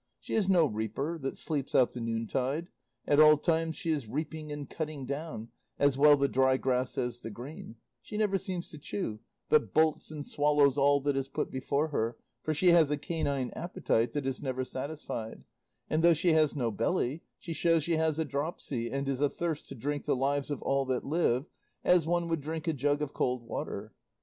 [0.19, 2.69] She is no reaper that sleeps out the noontide;
[3.07, 7.19] at all times she is reaping and cutting down, as well the dry grass as
[7.19, 11.51] the green; she never seems to chew, but bolts and swallows all that is put
[11.51, 15.43] before her, for she has a canine appetite that is never satisfied;
[15.87, 19.67] and though she has no belly, she shows she has a dropsy and is athirst
[19.67, 21.45] to drink the lives of all that live,
[21.83, 23.93] as one would drink a jug of cold water."